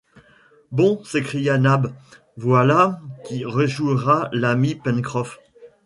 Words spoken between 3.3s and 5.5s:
réjouira l’ami Pencroff!